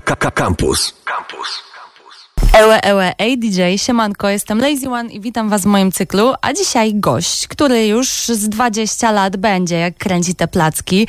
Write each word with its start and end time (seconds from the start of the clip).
Campus. 0.00 0.94
Campus. 1.04 1.68
Ełe, 2.52 2.80
ełe, 2.82 3.12
ej 3.18 3.38
DJ, 3.38 3.60
siemanko, 3.76 4.28
jestem 4.28 4.60
Lazy 4.60 4.90
One 4.90 5.10
i 5.10 5.20
witam 5.20 5.48
was 5.48 5.62
w 5.62 5.66
moim 5.66 5.92
cyklu, 5.92 6.34
a 6.42 6.52
dzisiaj 6.52 6.94
gość, 6.94 7.48
który 7.48 7.86
już 7.86 8.08
z 8.08 8.48
20 8.48 9.12
lat 9.12 9.36
będzie, 9.36 9.76
jak 9.76 9.96
kręci 9.96 10.34
te 10.34 10.48
placki. 10.48 11.08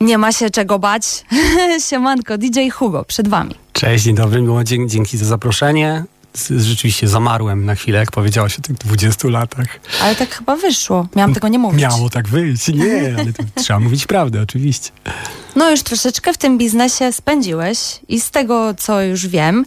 Nie 0.00 0.18
ma 0.18 0.32
się 0.32 0.50
czego 0.50 0.78
bać. 0.78 1.24
siemanko, 1.88 2.38
DJ 2.38 2.68
Hugo, 2.68 3.04
przed 3.04 3.28
wami. 3.28 3.54
Cześć, 3.72 4.04
dzień 4.04 4.14
dobry, 4.14 4.42
miło, 4.42 4.64
dzięki 4.64 5.18
za 5.18 5.24
zaproszenie 5.24 6.04
rzeczywiście 6.50 7.08
zamarłem 7.08 7.64
na 7.64 7.74
chwilę, 7.74 7.98
jak 7.98 8.10
powiedziałaś 8.10 8.58
o 8.58 8.62
tych 8.62 8.76
20 8.76 9.28
latach. 9.28 9.66
Ale 10.02 10.16
tak 10.16 10.34
chyba 10.34 10.56
wyszło. 10.56 11.08
Miałam 11.16 11.34
tego 11.34 11.48
nie 11.48 11.58
mówić. 11.58 11.82
Miało 11.82 12.10
tak 12.10 12.28
wyjść. 12.28 12.68
Nie, 12.68 13.14
ale 13.18 13.32
trzeba 13.62 13.80
mówić 13.80 14.06
prawdę, 14.06 14.42
oczywiście. 14.42 14.90
No 15.56 15.70
już 15.70 15.82
troszeczkę 15.82 16.32
w 16.32 16.38
tym 16.38 16.58
biznesie 16.58 17.12
spędziłeś 17.12 17.78
i 18.08 18.20
z 18.20 18.30
tego, 18.30 18.74
co 18.74 19.02
już 19.02 19.26
wiem, 19.26 19.64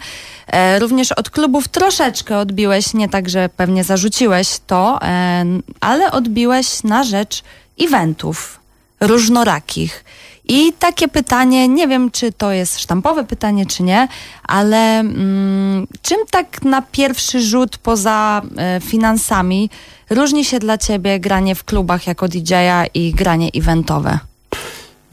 e, 0.48 0.80
również 0.80 1.12
od 1.12 1.30
klubów 1.30 1.68
troszeczkę 1.68 2.38
odbiłeś, 2.38 2.94
nie 2.94 3.10
tak, 3.10 3.30
że 3.30 3.50
pewnie 3.50 3.84
zarzuciłeś 3.84 4.60
to, 4.68 5.00
e, 5.02 5.46
ale 5.80 6.12
odbiłeś 6.12 6.84
na 6.84 7.04
rzecz 7.04 7.44
eventów 7.80 8.60
różnorakich. 9.00 10.04
I 10.48 10.74
takie 10.74 11.08
pytanie, 11.08 11.68
nie 11.68 11.88
wiem 11.88 12.12
czy 12.12 12.32
to 12.32 12.52
jest 12.52 12.80
sztampowe 12.80 13.24
pytanie, 13.24 13.66
czy 13.66 13.84
nie, 13.84 14.08
ale 14.44 15.00
mm, 15.00 15.88
czym 16.02 16.18
tak 16.32 16.62
na 16.62 16.82
pierwszy 16.82 17.42
rzut 17.42 17.78
poza 17.78 18.42
e, 18.58 18.80
finansami 18.82 19.70
różni 20.10 20.46
się 20.46 20.60
dla 20.60 20.78
ciebie 20.78 21.20
granie 21.20 21.56
w 21.56 21.64
klubach 21.64 22.08
jako 22.08 22.28
DJ-a 22.28 22.86
i 22.86 23.14
granie 23.14 23.50
eventowe? 23.56 24.31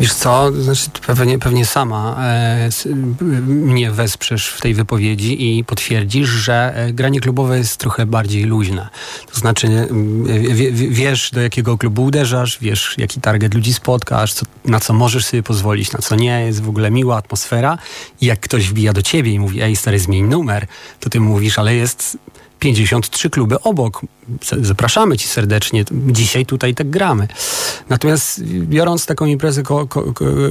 Wiesz 0.00 0.14
co, 0.14 0.52
znaczy 0.52 0.90
pewnie, 1.06 1.38
pewnie 1.38 1.66
sama 1.66 2.16
e, 2.20 2.68
mnie 3.46 3.90
wesprzesz 3.90 4.48
w 4.48 4.60
tej 4.60 4.74
wypowiedzi 4.74 5.58
i 5.58 5.64
potwierdzisz, 5.64 6.28
że 6.28 6.72
e, 6.76 6.92
granie 6.92 7.20
klubowe 7.20 7.58
jest 7.58 7.76
trochę 7.76 8.06
bardziej 8.06 8.44
luźne. 8.44 8.88
To 9.32 9.40
znaczy 9.40 9.88
wiesz, 10.72 11.30
do 11.30 11.40
jakiego 11.40 11.78
klubu 11.78 12.04
uderzasz, 12.04 12.58
wiesz, 12.60 12.94
jaki 12.98 13.20
target 13.20 13.54
ludzi 13.54 13.74
spotkasz, 13.74 14.32
co, 14.32 14.46
na 14.64 14.80
co 14.80 14.92
możesz 14.92 15.26
sobie 15.26 15.42
pozwolić, 15.42 15.92
na 15.92 15.98
co 15.98 16.16
nie. 16.16 16.40
Jest 16.46 16.62
w 16.62 16.68
ogóle 16.68 16.90
miła 16.90 17.16
atmosfera 17.16 17.78
i 18.20 18.26
jak 18.26 18.40
ktoś 18.40 18.68
wbija 18.68 18.92
do 18.92 19.02
ciebie 19.02 19.32
i 19.32 19.38
mówi, 19.38 19.62
ej 19.62 19.76
stary, 19.76 19.98
zmień 19.98 20.24
numer, 20.24 20.66
to 21.00 21.10
ty 21.10 21.20
mówisz, 21.20 21.58
ale 21.58 21.74
jest 21.74 22.18
53 22.58 23.30
kluby 23.30 23.60
obok. 23.60 24.00
Zapraszamy 24.62 25.16
ci 25.16 25.28
serdecznie. 25.28 25.84
Dzisiaj 25.92 26.46
tutaj 26.46 26.74
tak 26.74 26.90
gramy. 26.90 27.28
Natomiast 27.88 28.42
biorąc 28.44 29.06
taką 29.06 29.26
imprezę 29.26 29.62
ko 29.62 29.86
ko 29.86 30.04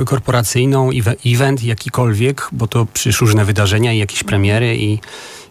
korporacyjną, 0.06 0.90
event 1.26 1.64
jakikolwiek, 1.64 2.50
bo 2.52 2.68
to 2.68 2.88
przecież 2.94 3.22
różne 3.22 3.46
wydarzenia 3.46 3.94
i 3.94 3.98
jakieś 3.98 4.24
premiery 4.24 4.78
i 4.78 5.00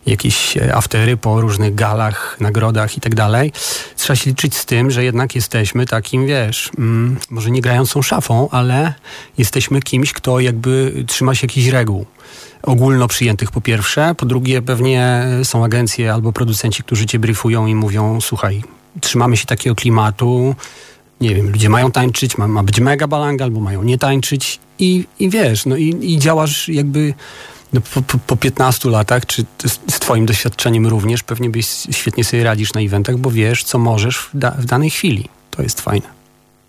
jakieś 0.06 0.56
e, 0.56 0.74
aftery 0.74 1.16
po 1.16 1.40
różnych 1.40 1.74
galach, 1.74 2.36
nagrodach 2.40 2.96
i 2.96 3.00
tak 3.00 3.14
dalej. 3.14 3.52
Trzeba 3.96 4.16
się 4.16 4.30
liczyć 4.30 4.56
z 4.56 4.66
tym, 4.66 4.90
że 4.90 5.04
jednak 5.04 5.34
jesteśmy 5.34 5.86
takim, 5.86 6.26
wiesz, 6.26 6.70
mm, 6.78 7.16
może 7.30 7.50
nie 7.50 7.60
grającą 7.60 8.02
szafą, 8.02 8.48
ale 8.50 8.94
jesteśmy 9.38 9.80
kimś, 9.82 10.12
kto 10.12 10.40
jakby 10.40 11.04
trzyma 11.06 11.34
się 11.34 11.46
jakichś 11.46 11.68
reguł 11.68 12.06
ogólno 12.62 13.08
przyjętych 13.08 13.50
po 13.50 13.60
pierwsze, 13.60 14.14
po 14.14 14.26
drugie 14.26 14.62
pewnie 14.62 15.26
są 15.42 15.64
agencje 15.64 16.12
albo 16.12 16.32
producenci, 16.32 16.82
którzy 16.82 17.06
cię 17.06 17.18
briefują 17.18 17.66
i 17.66 17.74
mówią, 17.74 18.20
słuchaj, 18.20 18.62
trzymamy 19.00 19.36
się 19.36 19.46
takiego 19.46 19.76
klimatu, 19.76 20.54
nie 21.20 21.34
wiem, 21.34 21.50
ludzie 21.50 21.68
mają 21.68 21.90
tańczyć, 21.90 22.38
ma, 22.38 22.48
ma 22.48 22.62
być 22.62 22.80
mega 22.80 23.06
balanga, 23.06 23.44
albo 23.44 23.60
mają 23.60 23.82
nie 23.82 23.98
tańczyć. 23.98 24.60
I, 24.78 25.04
i 25.18 25.30
wiesz, 25.30 25.66
no 25.66 25.76
i, 25.76 26.14
i 26.14 26.18
działasz 26.18 26.68
jakby 26.68 27.14
no, 27.76 27.80
po, 27.94 28.02
po, 28.02 28.18
po 28.18 28.36
15 28.36 28.90
latach, 28.90 29.26
czy 29.26 29.44
z 29.64 29.98
twoim 29.98 30.26
doświadczeniem 30.26 30.86
również, 30.86 31.22
pewnie 31.22 31.50
byś 31.50 31.66
świetnie 31.90 32.24
sobie 32.24 32.44
radzisz 32.44 32.74
na 32.74 32.80
eventach, 32.80 33.16
bo 33.16 33.30
wiesz, 33.30 33.64
co 33.64 33.78
możesz 33.78 34.18
w, 34.18 34.30
da, 34.34 34.50
w 34.50 34.64
danej 34.64 34.90
chwili. 34.90 35.28
To 35.50 35.62
jest 35.62 35.80
fajne. 35.80 36.06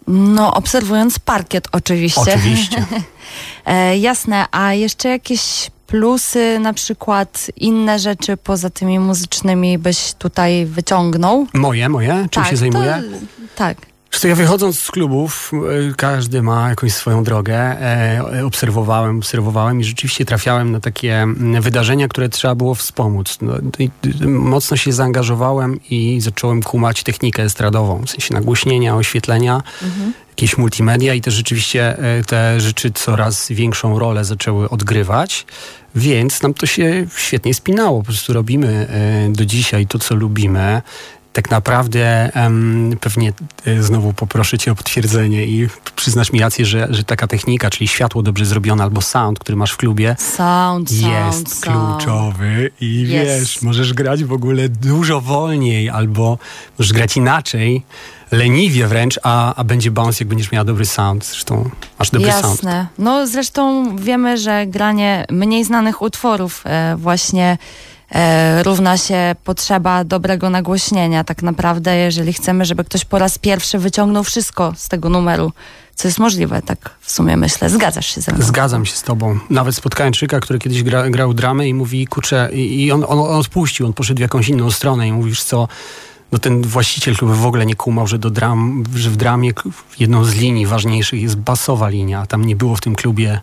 No, 0.08 0.54
obserwując 0.54 1.20
parkiet 1.20 1.68
oczywiście. 1.72 2.22
Oczywiście. 2.22 2.86
e, 3.66 3.98
jasne, 3.98 4.46
a 4.52 4.74
jeszcze 4.74 5.10
jakieś 5.10 5.72
plusy, 5.88 6.60
na 6.60 6.74
przykład 6.74 7.52
inne 7.56 8.00
rzeczy 8.00 8.38
poza 8.38 8.70
tymi 8.70 9.00
muzycznymi 9.00 9.78
byś 9.78 10.14
tutaj 10.14 10.66
wyciągnął? 10.66 11.48
Moje, 11.54 11.90
moje? 11.90 12.28
Czym 12.32 12.44
tak, 12.44 12.52
się 12.52 12.58
zajmuję? 12.58 13.04
To, 13.12 13.18
tak. 13.56 13.78
Ja 14.24 14.36
wychodząc 14.36 14.80
z 14.80 14.92
klubów, 14.92 15.52
e, 15.90 15.94
każdy 15.94 16.42
ma 16.42 16.70
jakąś 16.70 16.94
swoją 16.94 17.24
drogę. 17.24 17.56
E, 17.58 18.46
obserwowałem, 18.46 19.18
obserwowałem 19.18 19.80
i 19.80 19.84
rzeczywiście 19.84 20.26
trafiałem 20.26 20.72
na 20.72 20.80
takie 20.80 21.22
mm, 21.22 21.62
wydarzenia, 21.62 22.08
które 22.08 22.30
trzeba 22.30 22.56
było 22.56 22.76
wspomóc. 22.76 23.38
No, 23.42 23.54
mocno 24.28 24.78
się 24.78 24.94
zaangażowałem 24.94 25.80
i 25.90 26.22
zacząłem 26.22 26.64
kumać 26.64 27.04
technikę 27.04 27.44
estradową, 27.44 28.06
w 28.06 28.10
sensie 28.10 28.34
nagłośnienia, 28.34 28.96
oświetlenia, 28.96 29.62
mhm. 29.84 30.14
jakieś 30.30 30.58
multimedia 30.58 31.14
i 31.14 31.22
też 31.22 31.34
rzeczywiście 31.34 31.98
e, 31.98 32.24
te 32.24 32.62
rzeczy 32.62 32.92
coraz 32.92 33.48
większą 33.50 34.00
rolę 34.00 34.26
zaczęły 34.26 34.70
odgrywać. 34.70 35.46
Więc 35.96 36.42
nam 36.42 36.54
to 36.54 36.66
się 36.66 37.08
świetnie 37.16 37.54
spinało. 37.54 38.00
Po 38.00 38.06
prostu 38.06 38.34
robimy 38.34 38.88
do 39.30 39.46
dzisiaj 39.46 39.88
to, 39.88 40.00
co 40.00 40.16
lubimy 40.16 40.82
tak 41.38 41.52
naprawdę 41.52 42.32
um, 42.36 42.98
pewnie 43.02 43.34
y, 43.68 43.84
znowu 43.84 44.14
poproszę 44.14 44.58
cię 44.58 44.72
o 44.72 44.76
potwierdzenie 44.76 45.46
i 45.46 45.68
przyznasz 45.96 46.32
mi 46.32 46.40
rację, 46.40 46.66
że, 46.66 46.88
że 46.90 47.04
taka 47.04 47.28
technika, 47.28 47.70
czyli 47.70 47.88
światło 47.88 48.24
dobrze 48.24 48.46
zrobione 48.46 48.84
albo 48.84 49.02
sound, 49.02 49.40
który 49.40 49.56
masz 49.56 49.72
w 49.72 49.78
klubie, 49.78 50.16
sound, 50.20 50.92
jest 50.92 51.64
sound, 51.64 52.04
kluczowy 52.04 52.72
i 52.82 53.04
yes. 53.04 53.10
wiesz, 53.10 53.62
możesz 53.62 53.94
grać 53.94 54.24
w 54.24 54.34
ogóle 54.34 54.70
dużo 54.70 55.22
wolniej 55.22 55.90
albo 55.90 56.38
możesz 56.80 56.94
grać 56.94 57.18
inaczej, 57.18 57.84
leniwie 58.32 58.88
wręcz, 58.88 59.20
a, 59.24 59.56
a 59.56 59.64
będzie 59.64 59.92
bounce, 59.92 60.18
jak 60.20 60.28
będziesz 60.28 60.52
miała 60.52 60.66
dobry 60.66 60.86
sound. 60.86 61.26
Zresztą 61.26 61.70
masz 62.00 62.10
dobry 62.10 62.28
Jasne. 62.28 62.42
sound. 62.42 62.64
Jasne. 62.64 62.88
No 62.98 63.28
zresztą 63.28 63.96
wiemy, 63.96 64.38
że 64.38 64.68
granie 64.68 65.26
mniej 65.30 65.64
znanych 65.64 66.02
utworów 66.02 66.64
e, 66.66 66.96
właśnie 66.98 67.46
e, 67.52 67.58
równa 68.64 68.98
się 68.98 69.36
potrzeba 69.44 70.04
dobrego 70.04 70.50
nagłośnienia. 70.50 71.24
Tak 71.24 71.44
naprawdę, 71.44 71.98
jeżeli 71.98 72.34
chcemy, 72.34 72.66
żeby 72.66 72.84
ktoś 72.84 73.06
po 73.06 73.20
raz 73.20 73.38
pierwszy 73.38 73.80
wyciągnął 73.80 74.24
wszystko 74.24 74.74
z 74.78 74.90
tego 74.90 75.10
numeru, 75.10 75.52
co 75.96 76.08
jest 76.08 76.20
możliwe, 76.20 76.62
tak 76.62 76.90
w 77.02 77.12
sumie 77.12 77.38
myślę. 77.38 77.70
Zgadzasz 77.70 78.16
się 78.16 78.22
ze 78.22 78.32
mną? 78.32 78.46
Zgadzam 78.46 78.86
się 78.86 78.96
z 78.96 79.04
tobą. 79.04 79.40
Nawet 79.50 79.76
spotkałem 79.76 80.14
Czyka, 80.14 80.40
który 80.40 80.60
kiedyś 80.60 80.84
gra, 80.84 81.10
grał 81.10 81.34
dramę 81.34 81.68
i 81.68 81.74
mówi, 81.74 82.08
kurczę, 82.08 82.50
i, 82.54 82.84
i 82.86 82.92
on, 82.92 83.04
on, 83.08 83.20
on 83.20 83.40
odpuścił, 83.40 83.86
on 83.86 83.94
poszedł 83.94 84.18
w 84.18 84.22
jakąś 84.22 84.50
inną 84.50 84.72
stronę 84.72 85.08
i 85.08 85.14
mówisz, 85.14 85.44
co 85.44 85.68
no 86.32 86.40
ten 86.40 86.62
właściciel 86.62 87.16
klubu 87.16 87.34
w 87.34 87.46
ogóle 87.46 87.66
nie 87.66 87.76
kumał, 87.76 88.08
że, 88.08 88.20
do 88.20 88.30
dram, 88.30 88.84
że 88.96 89.10
w 89.10 89.16
dramie 89.16 89.52
jedną 90.00 90.24
z 90.24 90.36
linii 90.36 90.66
ważniejszych 90.66 91.22
jest 91.22 91.36
basowa 91.36 91.90
linia, 91.90 92.20
a 92.20 92.26
tam 92.26 92.46
nie 92.46 92.56
było 92.56 92.76
w 92.76 92.82
tym 92.82 92.96
klubie 92.96 93.40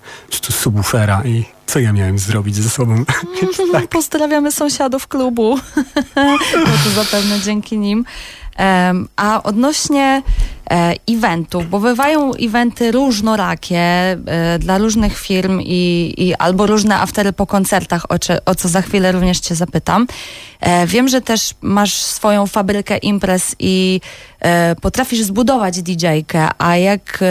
subwoofera 0.50 1.22
i 1.24 1.44
co 1.66 1.78
ja 1.78 1.92
miałem 1.92 2.18
zrobić 2.18 2.56
ze 2.56 2.70
sobą? 2.70 3.04
tak. 3.72 3.88
Pozdrawiamy 3.88 4.52
sąsiadów 4.52 5.06
klubu, 5.06 5.58
no 6.16 6.38
to 6.84 6.90
zapewne 6.90 7.40
dzięki 7.40 7.78
nim. 7.78 8.04
A 9.16 9.42
odnośnie 9.42 10.22
e, 10.70 10.94
eventów, 11.08 11.70
bo 11.70 11.80
bywają 11.80 12.34
eventy 12.34 12.92
różnorakie 12.92 13.78
e, 13.78 14.18
dla 14.58 14.78
różnych 14.78 15.18
firm 15.18 15.60
i, 15.60 16.14
i, 16.18 16.34
albo 16.34 16.66
różne 16.66 17.00
aftery 17.00 17.32
po 17.32 17.46
koncertach, 17.46 18.02
o, 18.08 18.18
czy, 18.18 18.44
o 18.44 18.54
co 18.54 18.68
za 18.68 18.82
chwilę 18.82 19.12
również 19.12 19.40
cię 19.40 19.54
zapytam. 19.54 20.06
E, 20.60 20.86
wiem, 20.86 21.08
że 21.08 21.20
też 21.20 21.54
masz 21.60 21.94
swoją 21.94 22.46
fabrykę 22.46 22.98
imprez 22.98 23.56
i 23.58 24.00
potrafisz 24.80 25.22
zbudować 25.22 25.82
DJ-kę, 25.82 26.48
a 26.58 26.76
jak 26.76 27.24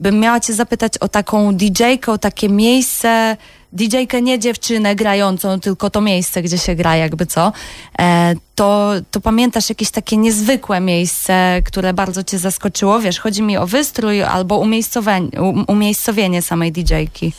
bym 0.00 0.20
miała 0.20 0.40
cię 0.40 0.54
zapytać 0.54 0.98
o 0.98 1.08
taką 1.08 1.52
DJ-kę, 1.52 2.12
o 2.12 2.18
takie 2.18 2.48
miejsce, 2.48 3.36
DJ-kę 3.76 4.22
nie 4.22 4.38
dziewczynę 4.38 4.96
grającą, 4.96 5.60
tylko 5.60 5.90
to 5.90 6.00
miejsce, 6.00 6.42
gdzie 6.42 6.58
się 6.58 6.74
gra, 6.74 6.96
jakby 6.96 7.26
co, 7.26 7.52
e, 7.98 8.34
to, 8.54 8.92
to 9.10 9.20
pamiętasz 9.20 9.68
jakieś 9.68 9.90
takie 9.90 10.16
niezwykłe 10.16 10.80
miejsce, 10.80 11.62
które 11.64 11.94
bardzo 11.94 12.24
cię 12.24 12.38
zaskoczyło? 12.38 13.00
Wiesz, 13.00 13.20
chodzi 13.20 13.42
mi 13.42 13.56
o 13.56 13.66
wystrój 13.66 14.22
albo 14.22 14.58
umiejscowienie, 14.58 15.28
umiejscowienie 15.68 16.42
samej 16.42 16.72
DJ-ki. 16.72 17.32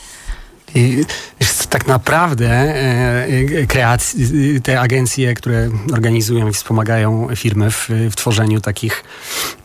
I 0.74 1.04
tak 1.68 1.86
naprawdę 1.86 2.50
e, 2.50 3.66
kreacji, 3.66 4.60
te 4.62 4.80
agencje, 4.80 5.34
które 5.34 5.70
organizują 5.92 6.48
i 6.48 6.52
wspomagają 6.52 7.28
firmy 7.36 7.70
w, 7.70 7.88
w 8.10 8.16
tworzeniu 8.16 8.60
takich, 8.60 9.04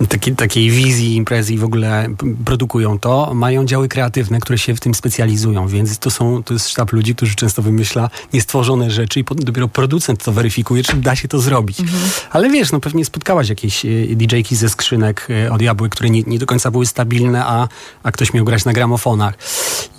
taki, 0.10 0.36
takiej 0.36 0.70
wizji 0.70 1.16
imprezy 1.16 1.54
i 1.54 1.58
w 1.58 1.64
ogóle 1.64 2.10
produkują 2.46 3.00
to, 3.00 3.34
mają 3.34 3.66
działy 3.66 3.88
kreatywne, 3.88 4.40
które 4.40 4.58
się 4.58 4.76
w 4.76 4.80
tym 4.80 4.96
specjalizują, 4.96 5.68
więc 5.68 6.00
to 6.00 6.12
są, 6.12 6.44
to 6.44 6.54
jest 6.54 6.70
sztab 6.70 6.92
ludzi, 6.92 7.16
którzy 7.16 7.36
często 7.36 7.62
wymyśla 7.62 8.10
niestworzone 8.34 8.92
rzeczy 8.92 9.20
i 9.20 9.24
dopiero 9.36 9.68
producent 9.68 10.24
to 10.24 10.32
weryfikuje, 10.32 10.84
czy 10.84 10.96
da 10.96 11.16
się 11.16 11.28
to 11.28 11.40
zrobić. 11.40 11.80
Mhm. 11.80 12.02
Ale 12.32 12.50
wiesz, 12.50 12.72
no 12.72 12.80
pewnie 12.80 13.06
spotkałaś 13.06 13.50
jakieś 13.50 13.86
e, 13.86 13.90
DJ-ki 14.16 14.56
ze 14.56 14.70
skrzynek 14.70 15.28
e, 15.46 15.52
od 15.52 15.62
jabły, 15.62 15.90
które 15.90 16.10
nie, 16.10 16.24
nie 16.28 16.40
do 16.40 16.46
końca 16.46 16.72
były 16.72 16.86
stabilne, 16.86 17.46
a, 17.46 17.68
a 18.04 18.12
ktoś 18.12 18.34
miał 18.34 18.46
grać 18.46 18.66
na 18.66 18.74
gramofonach. 18.74 19.34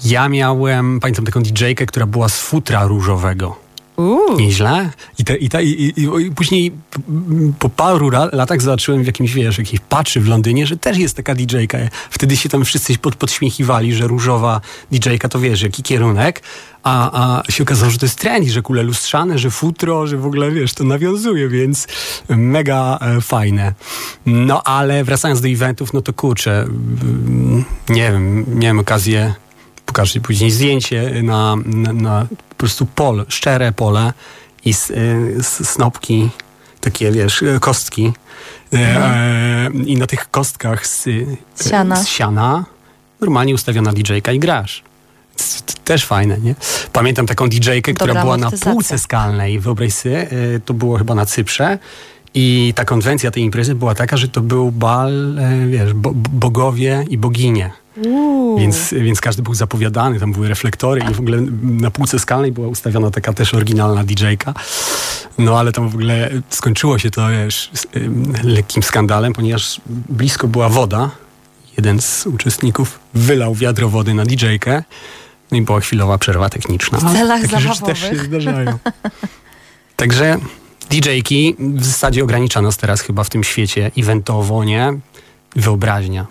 Ja 0.04 0.28
miałem 0.28 0.93
pamiętam 1.00 1.24
taką 1.24 1.42
DJ-kę, 1.42 1.86
która 1.86 2.06
była 2.06 2.28
z 2.28 2.40
futra 2.40 2.84
różowego. 2.84 3.64
Uuu. 3.96 4.38
Nieźle. 4.38 4.90
I, 5.18 5.24
te, 5.24 5.36
i, 5.36 5.48
ta, 5.48 5.60
i, 5.60 5.68
i, 5.68 6.26
i 6.26 6.30
później 6.30 6.72
po 7.58 7.68
paru 7.68 8.10
latach 8.32 8.62
zobaczyłem 8.62 9.02
w 9.02 9.06
jakimś, 9.06 9.32
wiesz, 9.32 9.58
jakiejś 9.58 9.80
patrzy 9.88 10.20
w 10.20 10.28
Londynie, 10.28 10.66
że 10.66 10.76
też 10.76 10.98
jest 10.98 11.16
taka 11.16 11.34
DJ-ka. 11.34 11.78
Wtedy 12.10 12.36
się 12.36 12.48
tam 12.48 12.64
wszyscy 12.64 12.98
pod, 12.98 13.16
podśmiechiwali, 13.16 13.94
że 13.94 14.06
różowa 14.06 14.60
DJ-ka 14.92 15.28
to 15.28 15.40
wiesz, 15.40 15.62
jaki 15.62 15.82
kierunek. 15.82 16.42
A, 16.82 17.10
a 17.38 17.52
się 17.52 17.62
okazało, 17.62 17.90
że 17.90 17.98
to 17.98 18.06
jest 18.06 18.18
trend, 18.18 18.48
że 18.48 18.62
kule 18.62 18.82
lustrzane, 18.82 19.38
że 19.38 19.50
futro, 19.50 20.06
że 20.06 20.16
w 20.16 20.26
ogóle, 20.26 20.50
wiesz, 20.50 20.74
to 20.74 20.84
nawiązuje, 20.84 21.48
więc 21.48 21.86
mega 22.28 22.98
e, 23.00 23.20
fajne. 23.20 23.74
No, 24.26 24.62
ale 24.62 25.04
wracając 25.04 25.40
do 25.40 25.48
eventów, 25.48 25.92
no 25.92 26.02
to 26.02 26.12
kurczę, 26.12 26.62
mm, 26.62 27.64
nie 27.88 28.12
wiem, 28.12 28.44
miałem 28.58 28.78
okazję 28.78 29.34
pokażę 29.94 30.20
później 30.20 30.50
zdjęcie 30.50 31.22
na, 31.22 31.56
na, 31.66 31.92
na 31.92 32.26
po 32.48 32.54
prostu 32.54 32.86
pole, 32.86 33.24
szczere 33.28 33.72
pole 33.72 34.12
i 34.64 34.70
s, 34.70 34.90
y, 34.90 34.94
s, 35.38 35.70
snopki, 35.70 36.30
takie 36.80 37.12
wiesz, 37.12 37.44
kostki. 37.60 38.12
Y, 38.74 38.78
e, 38.78 39.70
I 39.86 39.96
na 39.96 40.06
tych 40.06 40.30
kostkach 40.30 40.86
z, 40.86 41.06
y, 41.06 41.36
siana. 41.70 41.96
z 41.96 42.08
siana 42.08 42.64
normalnie 43.20 43.54
ustawiona 43.54 43.92
DJ-ka 43.92 44.32
i 44.32 44.38
grasz. 44.38 44.82
Też 45.84 46.04
fajne, 46.04 46.38
nie? 46.38 46.54
Pamiętam 46.92 47.26
taką 47.26 47.48
DJ-kę, 47.48 47.94
która 47.94 48.22
była 48.22 48.36
na 48.36 48.50
półce 48.50 48.98
skalnej. 48.98 49.60
Wyobraź 49.60 49.92
sobie, 49.92 50.32
y, 50.32 50.60
to 50.64 50.74
było 50.74 50.98
chyba 50.98 51.14
na 51.14 51.26
Cyprze. 51.26 51.78
I 52.34 52.72
ta 52.76 52.84
konwencja 52.84 53.30
tej 53.30 53.42
imprezy 53.42 53.74
była 53.74 53.94
taka, 53.94 54.16
że 54.16 54.28
to 54.28 54.40
był 54.40 54.72
bal, 54.72 55.38
e, 55.38 55.66
wiesz, 55.66 55.92
bo, 55.92 56.12
bogowie 56.14 57.04
i 57.08 57.18
boginie. 57.18 57.83
Uuu. 57.96 58.58
Więc, 58.58 58.94
więc 58.98 59.20
każdy 59.20 59.42
był 59.42 59.54
zapowiadany, 59.54 60.20
tam 60.20 60.32
były 60.32 60.48
reflektory 60.48 61.00
i 61.10 61.14
w 61.14 61.20
ogóle 61.20 61.40
na 61.62 61.90
półce 61.90 62.18
skalnej 62.18 62.52
była 62.52 62.68
ustawiona 62.68 63.10
taka 63.10 63.32
też 63.32 63.54
oryginalna 63.54 64.04
DJ-ka. 64.04 64.54
No 65.38 65.58
ale 65.58 65.72
tam 65.72 65.88
w 65.88 65.94
ogóle 65.94 66.30
skończyło 66.50 66.98
się 66.98 67.10
to 67.10 67.28
wiesz, 67.30 67.70
lekkim 68.44 68.82
skandalem, 68.82 69.32
ponieważ 69.32 69.80
blisko 70.08 70.48
była 70.48 70.68
woda. 70.68 71.10
Jeden 71.76 72.00
z 72.00 72.26
uczestników 72.26 72.98
wylał 73.14 73.54
wiadro 73.54 73.88
wody 73.88 74.14
na 74.14 74.24
DJ-kę. 74.24 74.82
No 75.50 75.56
i 75.58 75.62
była 75.62 75.80
chwilowa 75.80 76.18
przerwa 76.18 76.48
techniczna. 76.50 76.98
W 76.98 77.12
celach 77.12 77.42
Takie 77.42 77.60
rzeczy 77.60 77.82
też 77.82 77.98
się 77.98 78.04
zabawowych. 78.16 78.26
zdarzają. 78.26 78.78
Także 79.96 80.38
DJ-ki 80.90 81.56
w 81.58 81.84
zasadzie 81.84 82.24
ogranicza 82.24 82.62
nas 82.62 82.76
teraz 82.76 83.00
chyba 83.00 83.24
w 83.24 83.30
tym 83.30 83.44
świecie 83.44 83.90
eventowo, 83.98 84.64
nie? 84.64 84.92
Wyobraźnia. 85.56 86.26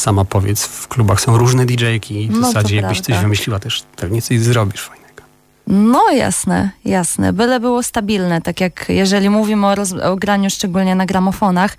Sama 0.00 0.24
powiedz, 0.24 0.66
w 0.66 0.88
klubach 0.88 1.20
są 1.20 1.38
różne 1.38 1.66
DJ-ki 1.66 2.22
i 2.24 2.28
w 2.28 2.30
No, 2.40 2.46
zasadzie 2.46 2.76
jakbyś 2.76 2.98
prawda. 2.98 3.14
coś 3.14 3.22
wymyśliła 3.22 3.58
też 3.58 3.82
pewnie 3.96 4.22
coś 4.22 4.40
zrobisz 4.40 4.80
fajnego. 4.82 5.08
No 5.66 6.10
jasne, 6.10 6.70
jasne. 6.84 7.32
Byle 7.32 7.60
było 7.60 7.82
stabilne, 7.82 8.40
tak 8.42 8.60
jak 8.60 8.84
jeżeli 8.88 9.30
mówimy 9.30 9.66
o, 9.66 9.74
roz, 9.74 9.92
o 9.92 10.16
graniu 10.16 10.50
szczególnie 10.50 10.94
na 10.94 11.06
gramofonach, 11.06 11.76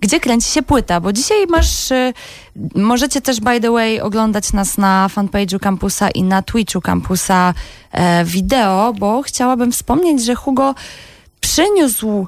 gdzie 0.00 0.20
kręci 0.20 0.50
się 0.50 0.62
płyta, 0.62 1.00
bo 1.00 1.12
dzisiaj 1.12 1.46
masz, 1.46 1.90
y, 1.90 2.12
możecie 2.74 3.20
też 3.20 3.40
by 3.40 3.60
the 3.60 3.70
way 3.70 4.00
oglądać 4.00 4.52
nas 4.52 4.78
na 4.78 5.08
fanpage'u 5.14 5.58
kampusa 5.60 6.10
i 6.10 6.22
na 6.22 6.42
Twitchu 6.42 6.80
kampusa 6.80 7.54
e, 7.92 8.24
wideo, 8.24 8.92
bo 8.98 9.22
chciałabym 9.22 9.72
wspomnieć, 9.72 10.24
że 10.24 10.34
Hugo 10.34 10.74
przyniósł 11.40 12.26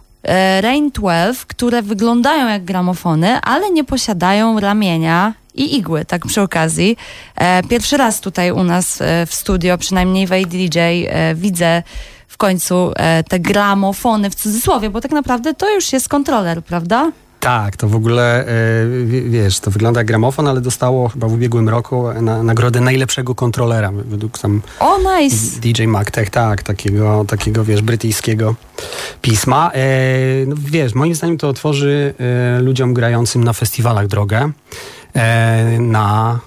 Rain 0.60 0.90
12, 0.90 1.44
które 1.48 1.82
wyglądają 1.82 2.48
jak 2.48 2.64
gramofony, 2.64 3.40
ale 3.40 3.70
nie 3.70 3.84
posiadają 3.84 4.60
ramienia 4.60 5.34
i 5.54 5.76
igły, 5.76 6.04
tak 6.04 6.26
przy 6.26 6.42
okazji. 6.42 6.96
E, 7.36 7.62
pierwszy 7.62 7.96
raz 7.96 8.20
tutaj 8.20 8.50
u 8.50 8.64
nas 8.64 9.00
e, 9.00 9.26
w 9.26 9.34
studio, 9.34 9.78
przynajmniej 9.78 10.26
w 10.26 10.32
ADJ, 10.32 10.78
e, 10.78 11.34
widzę 11.34 11.82
w 12.28 12.36
końcu 12.36 12.92
e, 12.96 13.24
te 13.24 13.40
gramofony 13.40 14.30
w 14.30 14.34
cudzysłowie, 14.34 14.90
bo 14.90 15.00
tak 15.00 15.10
naprawdę 15.10 15.54
to 15.54 15.74
już 15.74 15.92
jest 15.92 16.08
kontroler, 16.08 16.64
prawda? 16.64 17.12
Tak, 17.44 17.76
to 17.76 17.88
w 17.88 17.94
ogóle, 17.96 18.46
e, 18.46 18.46
wie- 19.06 19.22
wiesz, 19.22 19.60
to 19.60 19.70
wygląda 19.70 20.00
jak 20.00 20.06
gramofon, 20.06 20.48
ale 20.48 20.60
dostało 20.60 21.08
chyba 21.08 21.28
w 21.28 21.32
ubiegłym 21.32 21.68
roku 21.68 22.12
na, 22.22 22.42
nagrodę 22.42 22.80
najlepszego 22.80 23.34
kontrolera 23.34 23.92
według 23.92 24.38
tam 24.38 24.62
O, 24.80 24.98
nice! 24.98 25.60
DJ 25.60 25.84
Magtech, 25.86 26.30
tak, 26.30 26.62
takiego, 26.62 27.24
takiego, 27.28 27.64
wiesz, 27.64 27.82
brytyjskiego 27.82 28.54
pisma. 29.22 29.70
E, 29.74 30.46
no, 30.46 30.56
wiesz, 30.58 30.94
moim 30.94 31.14
zdaniem 31.14 31.38
to 31.38 31.48
otworzy 31.48 32.14
e, 32.18 32.60
ludziom 32.60 32.94
grającym 32.94 33.44
na 33.44 33.52
festiwalach 33.52 34.06
drogę 34.06 34.50
e, 35.14 35.78
na, 35.80 36.38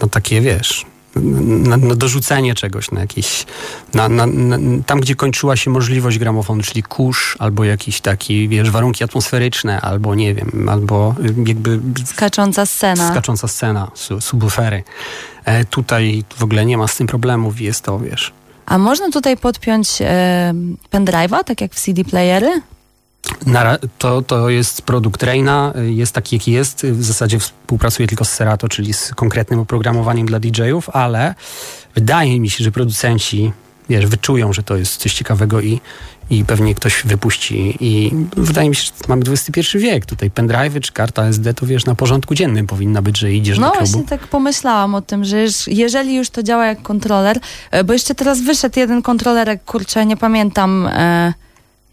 na 0.00 0.08
takie, 0.08 0.40
wiesz, 0.40 0.86
na, 1.22 1.76
na 1.76 1.94
dorzucenie 1.94 2.54
czegoś, 2.54 2.90
na 2.90 3.00
jakieś, 3.00 3.46
na, 3.94 4.08
na, 4.08 4.26
na, 4.26 4.58
tam 4.86 5.00
gdzie 5.00 5.14
kończyła 5.14 5.56
się 5.56 5.70
możliwość 5.70 6.18
gramofonu, 6.18 6.62
czyli 6.62 6.82
kurz, 6.82 7.36
albo 7.38 7.64
jakiś 7.64 8.00
taki, 8.00 8.48
wiesz, 8.48 8.70
warunki 8.70 9.04
atmosferyczne, 9.04 9.80
albo 9.80 10.14
nie 10.14 10.34
wiem, 10.34 10.68
albo 10.68 11.14
jakby 11.46 11.80
Skacząca 12.04 12.66
scena. 12.66 13.10
skacząca 13.10 13.48
scena, 13.48 13.90
su, 13.94 14.20
subwoofery. 14.20 14.82
E, 15.44 15.64
tutaj 15.64 16.24
w 16.36 16.42
ogóle 16.42 16.66
nie 16.66 16.78
ma 16.78 16.88
z 16.88 16.96
tym 16.96 17.06
problemów, 17.06 17.60
jest 17.60 17.80
to, 17.84 17.98
wiesz, 17.98 18.32
A 18.66 18.78
można 18.78 19.10
tutaj 19.10 19.36
podpiąć 19.36 19.88
e, 20.00 20.54
pendrive'a, 20.92 21.44
tak 21.44 21.60
jak 21.60 21.74
w 21.74 21.80
CD 21.80 22.04
playery? 22.04 22.60
To, 23.98 24.22
to 24.22 24.48
jest 24.48 24.82
produkt 24.82 25.22
Reina, 25.22 25.72
y, 25.78 25.92
jest 25.92 26.12
taki 26.12 26.36
jaki 26.36 26.52
jest. 26.52 26.86
W 26.86 27.04
zasadzie 27.04 27.38
współpracuje 27.38 28.08
tylko 28.08 28.24
z 28.24 28.30
Serato, 28.30 28.68
czyli 28.68 28.92
z 28.92 29.14
konkretnym 29.14 29.60
oprogramowaniem 29.60 30.26
dla 30.26 30.40
DJ-ów, 30.40 30.90
ale 30.90 31.34
wydaje 31.94 32.40
mi 32.40 32.50
się, 32.50 32.64
że 32.64 32.70
producenci 32.70 33.52
wiesz, 33.88 34.06
wyczują, 34.06 34.52
że 34.52 34.62
to 34.62 34.76
jest 34.76 34.96
coś 34.96 35.14
ciekawego 35.14 35.60
i, 35.60 35.80
i 36.30 36.44
pewnie 36.44 36.74
ktoś 36.74 37.02
wypuści. 37.04 37.76
I 37.80 38.12
wydaje 38.36 38.68
mi 38.68 38.74
się, 38.76 38.82
że 38.82 38.92
mamy 39.08 39.22
XXI 39.28 39.78
wiek. 39.78 40.06
Tutaj 40.06 40.30
pendrive 40.30 40.80
czy 40.80 40.92
karta 40.92 41.24
SD, 41.24 41.54
to 41.54 41.66
wiesz, 41.66 41.84
na 41.86 41.94
porządku 41.94 42.34
dziennym 42.34 42.66
powinna 42.66 43.02
być, 43.02 43.18
że 43.18 43.32
idziesz 43.32 43.58
No 43.58 43.66
do 43.66 43.72
klubu. 43.72 43.86
właśnie 43.86 44.08
tak 44.08 44.26
pomyślałam 44.26 44.94
o 44.94 45.02
tym, 45.02 45.24
że 45.24 45.42
już, 45.42 45.68
jeżeli 45.68 46.14
już 46.16 46.30
to 46.30 46.42
działa 46.42 46.66
jak 46.66 46.82
kontroler, 46.82 47.38
e, 47.70 47.84
bo 47.84 47.92
jeszcze 47.92 48.14
teraz 48.14 48.40
wyszedł 48.40 48.78
jeden 48.78 49.02
kontrolerek, 49.02 49.64
kurczę, 49.64 50.06
nie 50.06 50.16
pamiętam 50.16 50.86
e, 50.86 51.32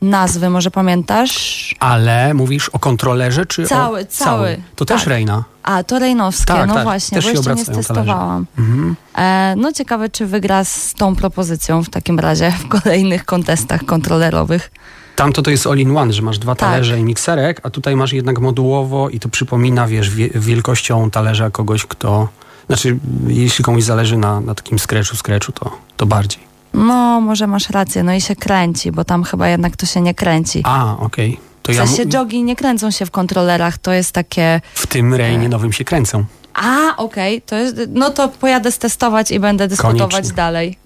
nazwy, 0.03 0.49
może 0.49 0.71
pamiętasz? 0.71 1.75
Ale 1.79 2.33
mówisz 2.33 2.69
o 2.69 2.79
kontrolerze, 2.79 3.45
czy 3.45 3.65
Cały, 3.65 4.01
o 4.01 4.05
cały. 4.05 4.61
To 4.75 4.85
też 4.85 5.01
Tak. 5.01 5.09
Reina. 5.09 5.43
A, 5.63 5.83
to 5.83 5.99
Rejnowskie, 5.99 6.53
Tak, 6.53 6.67
no 6.67 6.73
tak, 6.73 6.83
właśnie, 6.83 7.15
też 7.15 7.25
bo 7.25 7.31
jeszcze 7.31 7.55
nie 7.55 7.65
stestowałam. 7.65 8.45
Mhm. 8.57 8.95
E, 9.17 9.55
no 9.57 9.73
ciekawe, 9.73 10.09
czy 10.09 10.25
wygra 10.25 10.63
z 10.63 10.93
tą 10.93 11.15
propozycją 11.15 11.83
w 11.83 11.89
takim 11.89 12.19
razie 12.19 12.51
w 12.51 12.67
kolejnych 12.67 13.25
kontestach 13.25 13.85
kontrolerowych. 13.85 14.71
Tamto 15.15 15.41
to 15.41 15.51
jest 15.51 15.67
all-in-one, 15.67 16.13
że 16.13 16.21
masz 16.21 16.37
dwa 16.39 16.55
Tak. 16.55 16.69
talerze 16.69 16.99
i 16.99 17.03
mikserek, 17.03 17.61
a 17.63 17.69
tutaj 17.69 17.95
masz 17.95 18.13
jednak 18.13 18.39
modułowo 18.39 19.09
i 19.09 19.19
to 19.19 19.29
przypomina, 19.29 19.87
wiesz, 19.87 20.09
wie, 20.09 20.29
wielkością 20.35 21.09
talerza 21.11 21.49
kogoś, 21.49 21.85
kto... 21.85 22.27
Znaczy, 22.67 22.97
jeśli 23.27 23.65
komuś 23.65 23.83
zależy 23.83 24.17
na, 24.17 24.41
na 24.41 24.55
takim 24.55 24.79
scratchu, 24.79 25.15
scratchu, 25.15 25.51
to, 25.51 25.71
to 25.97 26.05
bardziej. 26.05 26.52
No, 26.73 27.21
może 27.21 27.47
masz 27.47 27.69
rację, 27.69 28.03
no 28.03 28.13
i 28.13 28.21
się 28.21 28.35
kręci, 28.35 28.91
bo 28.91 29.05
tam 29.05 29.23
chyba 29.23 29.47
jednak 29.47 29.77
to 29.77 29.85
się 29.85 30.01
nie 30.01 30.13
kręci. 30.13 30.61
A, 30.65 30.97
okej. 30.99 31.39
To 31.61 31.71
W 31.71 31.75
ja 31.75 31.87
sensie 31.87 32.05
jogi 32.13 32.43
nie 32.43 32.55
kręcą 32.55 32.91
się 32.91 33.05
w 33.05 33.11
kontrolerach, 33.11 33.77
to 33.77 33.91
jest 33.91 34.11
takie... 34.11 34.61
w 34.75 34.87
tym 34.87 35.13
rejnie 35.13 35.49
nowym 35.49 35.73
się 35.73 35.83
kręcą. 35.83 36.23
A, 36.53 36.97
okej, 36.97 37.41
to 37.41 37.55
jest, 37.55 37.75
no 37.89 38.09
to 38.09 38.29
pojadę 38.29 38.71
stestować 38.71 39.31
i 39.31 39.39
będę 39.39 39.67
dyskutować 39.67 40.11
Koniecznie. 40.11 40.33
dalej. 40.33 40.77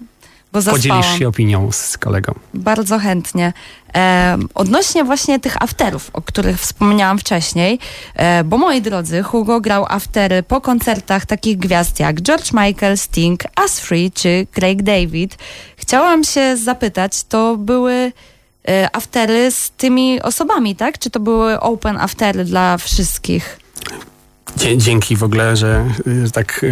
Bo 0.52 0.60
zaspałam. 0.60 1.02
Podzielisz 1.02 1.18
się 1.18 1.28
opinią 1.28 1.72
z 1.72 1.98
kolegą. 1.98 2.34
Bardzo 2.54 2.98
chętnie. 2.98 3.52
E, 3.94 4.38
odnośnie 4.54 5.04
właśnie 5.04 5.40
tych 5.40 5.62
afterów, 5.62 6.10
o 6.12 6.22
których 6.22 6.60
wspomniałam 6.60 7.18
wcześniej, 7.18 7.78
e, 8.14 8.44
bo 8.44 8.58
moi 8.58 8.82
drodzy, 8.82 9.22
Hugo 9.22 9.60
grał 9.60 9.86
aftery 9.88 10.42
po 10.42 10.60
koncertach 10.60 11.26
takich 11.26 11.58
gwiazd 11.58 12.00
jak 12.00 12.20
George 12.20 12.52
Michael, 12.52 12.98
Sting, 12.98 13.40
Us 13.62 13.80
Free 13.80 14.10
czy 14.10 14.46
Craig 14.52 14.82
David. 14.82 15.36
Chciałam 15.76 16.24
się 16.24 16.56
zapytać, 16.56 17.24
to 17.24 17.56
były 17.56 18.12
e, 18.68 18.96
aftery 18.96 19.50
z 19.50 19.70
tymi 19.70 20.22
osobami, 20.22 20.76
tak? 20.76 20.98
Czy 20.98 21.10
to 21.10 21.20
były 21.20 21.60
open 21.60 21.96
aftery 21.96 22.44
dla 22.44 22.78
wszystkich? 22.78 23.58
Dzięki 24.76 25.16
w 25.16 25.22
ogóle, 25.22 25.56
że 25.56 25.84
tak 26.32 26.64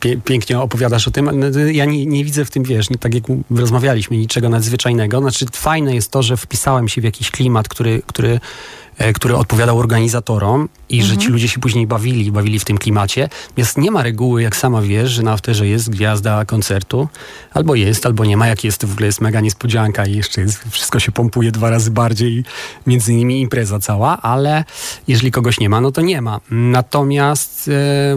pie, 0.00 0.16
pięknie 0.16 0.58
opowiadasz 0.58 1.08
o 1.08 1.10
tym. 1.10 1.30
No, 1.32 1.60
Ja 1.72 1.84
nie, 1.84 2.06
nie 2.06 2.24
widzę 2.24 2.44
w 2.44 2.50
tym, 2.50 2.62
wiesz, 2.62 2.90
nie, 2.90 2.98
tak 2.98 3.14
jak 3.14 3.24
rozmawialiśmy, 3.50 4.16
niczego 4.16 4.48
nadzwyczajnego. 4.48 5.20
Znaczy 5.20 5.46
fajne 5.52 5.94
jest 5.94 6.10
to, 6.10 6.22
że 6.22 6.36
wpisałem 6.36 6.88
się 6.88 7.00
w 7.00 7.04
jakiś 7.04 7.30
klimat, 7.30 7.68
który, 7.68 8.02
który, 8.06 8.28
e, 8.30 8.40
który 9.14 9.36
odpowiadał 9.36 9.78
organizatorom 9.78 10.68
i 10.88 11.02
że 11.02 11.16
ci 11.16 11.28
ludzie 11.28 11.48
się 11.48 11.60
później 11.60 11.86
bawili, 11.86 12.32
bawili 12.32 12.58
w 12.58 12.64
tym 12.64 12.78
klimacie. 12.78 13.28
Więc 13.56 13.76
nie 13.76 13.90
ma 13.90 14.02
reguły, 14.02 14.42
jak 14.42 14.56
sama 14.56 14.82
wiesz, 14.82 15.10
że 15.10 15.22
na 15.22 15.32
afterze 15.32 15.66
jest 15.66 15.90
gwiazda 15.90 16.44
koncertu. 16.44 17.08
Albo 17.54 17.74
jest, 17.74 18.06
albo 18.06 18.24
nie 18.24 18.36
ma. 18.36 18.46
Jak 18.46 18.64
jest, 18.64 18.78
to 18.78 18.86
w 18.86 18.92
ogóle 18.92 19.06
jest 19.06 19.20
mega 19.20 19.40
niespodzianka 19.40 20.06
i 20.06 20.16
jeszcze 20.16 20.40
jest, 20.40 20.64
wszystko 20.70 21.00
się 21.00 21.12
pompuje 21.12 21.52
dwa 21.52 21.70
razy 21.70 21.90
bardziej. 21.90 22.44
Między 22.86 23.12
innymi 23.12 23.40
impreza 23.40 23.78
cała, 23.78 24.22
ale 24.22 24.64
jeżeli 25.08 25.30
kogoś 25.30 25.60
nie 25.60 25.68
ma, 25.68 25.80
no 25.80 25.92
to 25.92 26.00
nie 26.00 26.22
ma. 26.22 26.40
Natomiast 26.50 27.68
e, 27.68 28.16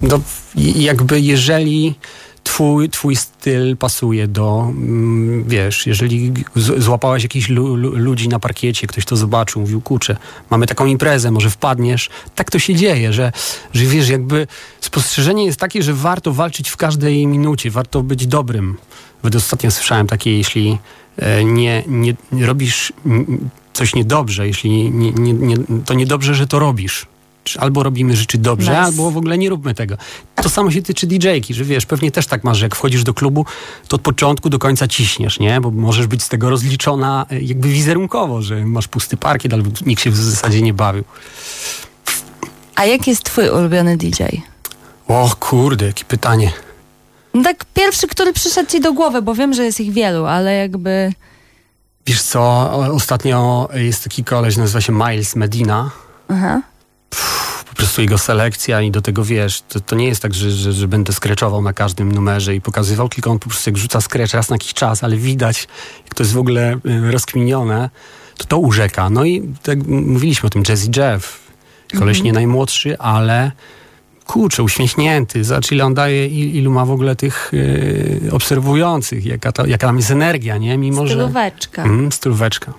no, 0.00 0.20
jakby 0.54 1.20
jeżeli 1.20 1.94
twój, 2.48 2.90
twój 2.90 3.16
styl 3.16 3.76
pasuje 3.76 4.28
do, 4.28 4.66
mm, 4.70 5.44
wiesz, 5.48 5.86
jeżeli 5.86 6.32
złapałeś 6.56 7.22
jakichś 7.22 7.48
lu, 7.48 7.76
lu, 7.76 7.96
ludzi 7.96 8.28
na 8.28 8.38
parkiecie, 8.38 8.86
ktoś 8.86 9.04
to 9.04 9.16
zobaczył, 9.16 9.60
mówił, 9.60 9.80
kurczę, 9.80 10.16
mamy 10.50 10.66
taką 10.66 10.86
imprezę, 10.86 11.30
może 11.30 11.50
wpadniesz. 11.50 12.10
Tak 12.34 12.50
to 12.50 12.58
się 12.58 12.74
dzieje, 12.74 13.12
że, 13.12 13.32
że 13.72 13.84
wiesz, 13.84 14.08
jakby 14.08 14.46
spostrzeżenie 14.80 15.44
jest 15.44 15.60
takie, 15.60 15.82
że 15.82 15.94
warto 15.94 16.32
walczyć 16.32 16.68
w 16.68 16.76
każdej 16.76 17.26
minucie, 17.26 17.70
warto 17.70 18.02
być 18.02 18.26
dobrym. 18.26 18.76
Nawet 19.22 19.36
ostatnio 19.36 19.70
słyszałem 19.70 20.06
takie, 20.06 20.38
jeśli 20.38 20.78
e, 21.16 21.44
nie, 21.44 21.82
nie, 21.86 22.14
nie 22.32 22.46
robisz 22.46 22.92
coś 23.72 23.94
niedobrze, 23.94 24.46
jeśli 24.46 24.90
nie, 24.90 25.12
nie, 25.12 25.32
nie, 25.32 25.56
to 25.86 25.94
niedobrze, 25.94 26.34
że 26.34 26.46
to 26.46 26.58
robisz. 26.58 27.06
Albo 27.56 27.82
robimy 27.82 28.16
rzeczy 28.16 28.38
dobrze, 28.38 28.70
Nice. 28.70 28.82
albo 28.82 29.10
w 29.10 29.16
ogóle 29.16 29.38
nie 29.38 29.48
róbmy 29.48 29.74
tego. 29.74 29.96
To 30.42 30.48
samo 30.50 30.70
się 30.70 30.82
tyczy 30.82 31.06
DJ-ki, 31.06 31.54
że 31.54 31.64
wiesz, 31.64 31.86
pewnie 31.86 32.10
też 32.12 32.26
tak 32.26 32.44
masz, 32.44 32.58
że 32.58 32.64
jak 32.66 32.76
wchodzisz 32.76 33.04
do 33.04 33.14
klubu, 33.14 33.44
to 33.88 33.96
od 33.96 34.02
początku 34.02 34.50
do 34.50 34.58
końca 34.58 34.88
ciśniesz, 34.88 35.40
nie? 35.40 35.60
Bo 35.60 35.70
możesz 35.70 36.06
być 36.06 36.22
z 36.22 36.28
tego 36.28 36.50
rozliczona 36.50 37.26
e, 37.30 37.40
jakby 37.40 37.68
wizerunkowo, 37.68 38.42
że 38.42 38.64
masz 38.66 38.88
pusty 38.88 39.16
parkiet, 39.16 39.54
albo 39.54 39.70
nikt 39.86 40.02
się 40.02 40.10
w 40.10 40.16
zasadzie 40.16 40.62
nie 40.62 40.74
bawił. 40.74 41.04
A 42.76 42.84
jaki 42.84 43.10
jest 43.10 43.22
twój 43.24 43.48
ulubiony 43.50 43.96
DJ? 43.96 44.22
O 45.08 45.36
kurde, 45.40 45.86
jakie 45.86 46.04
pytanie. 46.04 46.52
No 47.34 47.42
tak 47.42 47.64
pierwszy, 47.74 48.06
który 48.06 48.32
przyszedł 48.32 48.70
ci 48.70 48.80
do 48.80 48.92
głowy, 48.92 49.22
bo 49.22 49.34
wiem, 49.34 49.54
że 49.54 49.64
jest 49.64 49.80
ich 49.80 49.92
wielu, 49.92 50.26
ale 50.26 50.54
jakby... 50.54 51.12
Wiesz 52.06 52.22
co, 52.22 52.70
ostatnio 52.92 53.68
jest 53.74 54.04
taki 54.04 54.24
koleś, 54.24 54.56
nazywa 54.56 54.80
się 54.80 54.92
Miles 54.92 55.36
Medina. 55.36 55.90
Aha. 56.28 56.60
Po 57.78 57.82
prostu 57.82 58.02
jego 58.02 58.18
selekcja 58.18 58.80
i 58.82 58.90
do 58.90 59.02
tego 59.02 59.24
wiesz, 59.24 59.62
to, 59.68 59.80
to 59.80 59.96
nie 59.96 60.06
jest 60.06 60.22
tak, 60.22 60.34
że, 60.34 60.50
że, 60.50 60.72
że 60.72 60.88
będę 60.88 61.12
skreczował 61.12 61.62
na 61.62 61.72
każdym 61.72 62.12
numerze 62.12 62.54
i 62.54 62.60
pokazywał, 62.60 63.08
tylko 63.08 63.30
on 63.30 63.38
po 63.38 63.48
prostu 63.48 63.70
jak 63.70 63.76
rzuca 63.76 64.00
skrecz 64.00 64.34
raz 64.34 64.48
na 64.50 64.54
jakiś 64.54 64.74
czas, 64.74 65.04
ale 65.04 65.16
widać, 65.16 65.68
jak 66.04 66.14
to 66.14 66.22
jest 66.22 66.32
w 66.32 66.38
ogóle 66.38 66.74
y, 66.74 67.10
rozkminione, 67.12 67.90
to 68.38 68.44
to 68.44 68.58
urzeka. 68.58 69.10
No 69.10 69.24
i 69.24 69.52
tak 69.62 69.86
mówiliśmy 69.86 70.46
o 70.46 70.50
tym 70.50 70.62
Jazzy 70.68 70.90
Jeff, 70.96 71.40
koleś 71.98 72.22
nie 72.22 72.32
najmłodszy, 72.32 72.98
ale 72.98 73.52
kurczę, 74.26 74.62
uśmiechnięty. 74.62 75.44
Zobacz, 75.44 75.72
ile 75.72 75.84
on 75.84 75.94
daje, 75.94 76.26
il- 76.28 76.54
ilu 76.54 76.70
ma 76.70 76.84
w 76.84 76.90
ogóle 76.90 77.16
tych 77.16 77.54
y, 77.54 78.20
obserwujących, 78.32 79.26
jaka, 79.26 79.52
to, 79.52 79.66
jaka 79.66 79.86
tam 79.86 79.96
jest 79.96 80.10
energia, 80.10 80.56
nie? 80.58 80.78
Mimo, 80.78 81.06
że... 81.06 81.14
Stylóweczka. 81.14 81.82
Mm, 81.84 82.12
stylóweczka. 82.12 82.72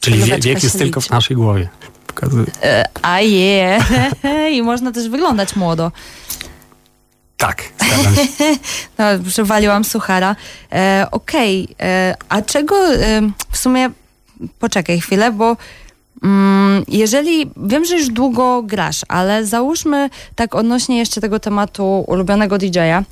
Czyli 0.00 0.16
wie, 0.16 0.22
Stylóweczka 0.24 0.48
wiek 0.48 0.62
jest 0.62 0.72
się 0.74 0.78
tylko 0.78 1.00
w 1.00 1.04
liczy. 1.04 1.14
naszej 1.14 1.36
głowie. 1.36 1.68
Pokazuje. 2.06 2.46
A 3.02 3.20
je. 3.20 3.78
I 4.56 4.62
można 4.62 4.92
też 4.92 5.08
wyglądać 5.08 5.56
młodo. 5.56 5.92
Tak, 7.40 7.62
się. 7.62 8.54
No, 8.98 9.04
przywaliłam 9.28 9.84
suchara. 9.84 10.36
E, 10.72 11.06
Okej, 11.10 11.68
e, 11.80 12.14
a 12.28 12.42
czego 12.42 12.94
e, 12.94 13.22
w 13.50 13.58
sumie 13.58 13.90
poczekaj 14.58 15.00
chwilę, 15.00 15.32
bo 15.32 15.56
mm, 16.22 16.84
jeżeli 16.88 17.50
wiem, 17.56 17.84
że 17.84 17.96
już 17.96 18.08
długo 18.08 18.62
grasz, 18.62 19.00
ale 19.08 19.46
załóżmy 19.46 20.10
tak 20.34 20.54
odnośnie 20.54 20.98
jeszcze 20.98 21.20
tego 21.20 21.40
tematu 21.40 22.04
ulubionego 22.06 22.58
DJ-a, 22.58 23.02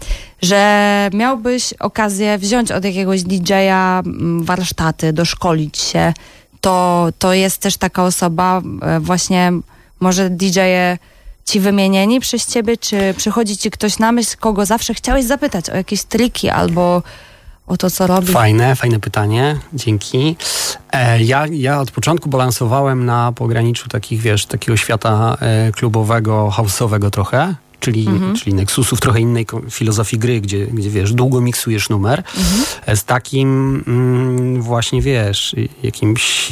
że 0.42 1.10
miałbyś 1.14 1.72
okazję 1.72 2.38
wziąć 2.38 2.72
od 2.72 2.84
jakiegoś 2.84 3.22
DJ-a 3.22 4.00
mm, 4.00 4.44
warsztaty, 4.44 5.12
doszkolić 5.12 5.78
się, 5.78 6.12
to, 6.60 7.08
to 7.18 7.32
jest 7.32 7.58
też 7.58 7.76
taka 7.76 8.04
osoba, 8.04 8.62
e, 8.82 9.00
właśnie 9.00 9.52
może 10.00 10.30
DJ-e 10.30 10.98
ci 11.44 11.60
wymienieni 11.60 12.20
przez 12.20 12.46
ciebie, 12.46 12.76
czy 12.76 13.14
przychodzi 13.16 13.56
ci 13.56 13.70
ktoś 13.70 13.98
na 13.98 14.12
myśl, 14.12 14.36
kogo 14.40 14.66
zawsze 14.66 14.94
chciałeś 14.94 15.24
zapytać 15.24 15.70
o 15.70 15.76
jakieś 15.76 16.04
triki 16.04 16.50
albo 16.50 17.02
o 17.66 17.76
to, 17.76 17.90
co 17.90 18.06
robi? 18.06 18.32
Fajne, 18.32 18.76
fajne 18.76 19.00
pytanie, 19.00 19.56
dzięki. 19.72 20.36
E, 20.92 21.22
ja, 21.22 21.46
ja 21.50 21.80
od 21.80 21.90
początku 21.90 22.28
balansowałem 22.28 23.04
na 23.04 23.32
pograniczu 23.32 23.88
takich, 23.88 24.20
wiesz, 24.20 24.46
takiego 24.46 24.76
świata 24.76 25.36
e, 25.40 25.72
klubowego, 25.72 26.52
house'owego 26.56 27.10
trochę, 27.10 27.54
czyli, 27.80 28.08
czyli 28.36 28.54
Nexusów, 28.54 29.00
trochę 29.00 29.20
innej 29.20 29.46
filozofii 29.70 30.18
gry, 30.18 30.40
gdzie, 30.40 30.66
gdzie 30.66 30.90
wiesz, 30.90 31.12
długo 31.12 31.40
miksujesz 31.40 31.88
numer, 31.88 32.22
e, 32.86 32.96
z 32.96 33.04
takim 33.04 33.82
mm, 33.86 34.62
właśnie, 34.62 35.02
wiesz, 35.02 35.56
jakimś 35.82 36.50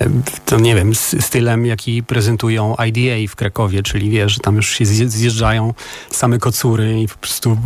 e, 0.00 0.10
to 0.46 0.60
nie 0.60 0.74
wiem, 0.74 0.94
stylem, 0.94 1.66
jaki 1.66 2.02
prezentują 2.02 2.76
IDA 2.76 3.28
w 3.32 3.36
Krakowie, 3.36 3.82
czyli 3.82 4.10
wiesz, 4.10 4.32
że 4.32 4.40
tam 4.40 4.56
już 4.56 4.70
się 4.70 4.84
zje- 4.84 5.08
zjeżdżają 5.08 5.74
same 6.10 6.38
kocury 6.38 7.00
i 7.00 7.08
po 7.08 7.16
prostu 7.16 7.58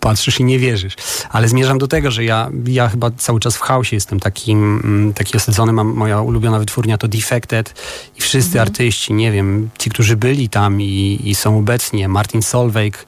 patrzysz 0.00 0.40
i 0.40 0.44
nie 0.44 0.58
wierzysz. 0.58 0.94
Ale 1.30 1.48
zmierzam 1.48 1.78
do 1.78 1.88
tego, 1.88 2.10
że 2.10 2.24
ja, 2.24 2.50
ja 2.66 2.88
chyba 2.88 3.10
cały 3.10 3.40
czas 3.40 3.56
w 3.56 3.60
chaosie 3.60 3.96
jestem 3.96 4.20
takim, 4.20 4.80
mm, 4.84 5.14
taki 5.14 5.36
osadzony. 5.36 5.72
Mam, 5.72 5.94
moja 5.94 6.20
ulubiona 6.20 6.58
wytwórnia 6.58 6.98
to 6.98 7.08
Defected 7.08 7.74
i 8.18 8.20
wszyscy 8.20 8.60
artyści, 8.60 9.12
nie 9.12 9.32
wiem, 9.32 9.70
ci, 9.78 9.90
którzy 9.90 10.16
byli 10.16 10.48
tam 10.48 10.82
i, 10.82 11.20
i 11.24 11.34
są 11.34 11.58
obecnie, 11.58 12.08
Martin 12.08 12.42
Solveig, 12.42 13.06